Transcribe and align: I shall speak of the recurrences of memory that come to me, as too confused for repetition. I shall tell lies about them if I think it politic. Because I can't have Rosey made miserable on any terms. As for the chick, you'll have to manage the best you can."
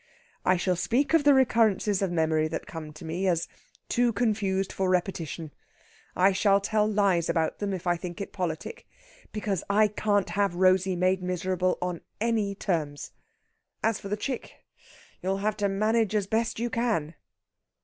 I 0.43 0.57
shall 0.57 0.75
speak 0.75 1.13
of 1.13 1.25
the 1.25 1.33
recurrences 1.35 2.01
of 2.01 2.11
memory 2.11 2.47
that 2.47 2.65
come 2.65 2.91
to 2.91 3.05
me, 3.05 3.27
as 3.27 3.47
too 3.87 4.11
confused 4.11 4.73
for 4.73 4.89
repetition. 4.89 5.51
I 6.15 6.31
shall 6.31 6.59
tell 6.59 6.87
lies 6.91 7.29
about 7.29 7.59
them 7.59 7.71
if 7.71 7.85
I 7.85 7.97
think 7.97 8.19
it 8.19 8.33
politic. 8.33 8.87
Because 9.31 9.63
I 9.69 9.87
can't 9.87 10.31
have 10.31 10.55
Rosey 10.55 10.95
made 10.95 11.21
miserable 11.21 11.77
on 11.83 12.01
any 12.19 12.55
terms. 12.55 13.11
As 13.83 13.99
for 13.99 14.07
the 14.09 14.17
chick, 14.17 14.65
you'll 15.21 15.37
have 15.37 15.55
to 15.57 15.69
manage 15.69 16.13
the 16.13 16.27
best 16.27 16.57
you 16.57 16.71
can." 16.71 17.13